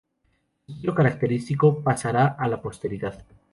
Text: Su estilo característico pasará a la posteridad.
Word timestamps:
Su 0.65 0.71
estilo 0.73 0.95
característico 0.95 1.83
pasará 1.83 2.25
a 2.25 2.47
la 2.47 2.59
posteridad. 2.59 3.23